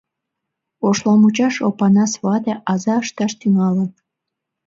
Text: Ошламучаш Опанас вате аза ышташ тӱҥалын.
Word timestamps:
Ошламучаш 0.87 1.55
Опанас 1.67 2.13
вате 2.23 2.53
аза 2.71 2.95
ышташ 3.03 3.31
тӱҥалын. 3.39 3.89